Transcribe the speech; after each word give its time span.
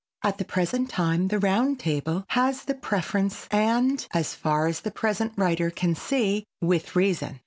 At 0.23 0.39
the 0.39 0.45
present 0.45 0.89
time 0.89 1.27
the 1.27 1.37
round 1.37 1.79
table 1.79 2.25
has 2.29 2.63
the 2.63 2.73
preference 2.73 3.47
and, 3.51 4.03
as 4.15 4.33
far 4.33 4.65
as 4.65 4.79
the 4.81 4.89
present 4.89 5.33
writer 5.37 5.69
can 5.69 5.93
see, 5.93 6.43
with 6.59 6.95
reason. 6.95 7.39